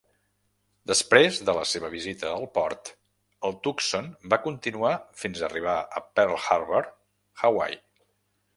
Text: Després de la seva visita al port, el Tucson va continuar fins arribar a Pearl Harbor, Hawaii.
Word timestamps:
Després 0.91 1.35
de 1.49 1.53
la 1.57 1.65
seva 1.71 1.91
visita 1.95 2.31
al 2.37 2.47
port, 2.55 2.89
el 3.49 3.53
Tucson 3.67 4.09
va 4.35 4.41
continuar 4.47 4.95
fins 5.25 5.45
arribar 5.51 5.79
a 6.01 6.05
Pearl 6.17 6.41
Harbor, 6.43 6.91
Hawaii. 7.51 7.79